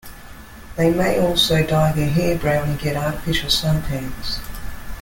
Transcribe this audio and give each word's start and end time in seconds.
They 0.77 0.89
may 0.91 1.19
also 1.19 1.61
dye 1.63 1.91
their 1.91 2.09
hair 2.09 2.35
brown 2.35 2.69
and 2.69 2.79
get 2.79 2.95
artificial 2.97 3.49
suntans. 3.49 4.39